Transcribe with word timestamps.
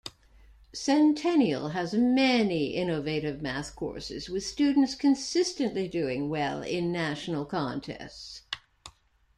Centennial 0.73 1.69
has 1.77 1.93
many 1.93 2.69
innovative 2.73 3.39
Math 3.39 3.75
courses 3.75 4.29
with 4.31 4.43
students 4.43 4.95
consistently 4.95 5.87
doing 5.87 6.27
well 6.27 6.63
in 6.63 6.91
National 6.91 7.45
contests. 7.45 8.41